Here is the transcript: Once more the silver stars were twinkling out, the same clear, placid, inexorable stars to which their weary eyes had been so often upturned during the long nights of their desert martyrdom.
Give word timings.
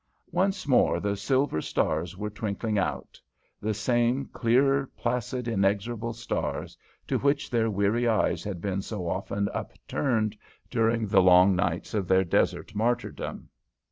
Once 0.31 0.67
more 0.67 0.99
the 0.99 1.15
silver 1.15 1.61
stars 1.61 2.17
were 2.17 2.31
twinkling 2.31 2.75
out, 2.79 3.21
the 3.61 3.71
same 3.71 4.25
clear, 4.33 4.87
placid, 4.97 5.47
inexorable 5.47 6.11
stars 6.11 6.75
to 7.05 7.19
which 7.19 7.51
their 7.51 7.69
weary 7.69 8.07
eyes 8.07 8.43
had 8.43 8.59
been 8.59 8.81
so 8.81 9.07
often 9.07 9.47
upturned 9.53 10.35
during 10.71 11.05
the 11.05 11.21
long 11.21 11.55
nights 11.55 11.93
of 11.93 12.07
their 12.07 12.23
desert 12.23 12.73
martyrdom. 12.73 13.47